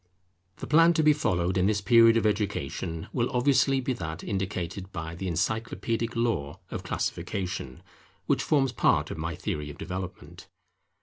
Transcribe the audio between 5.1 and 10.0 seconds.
the encyclopædic law of Classification, which forms part of my Theory of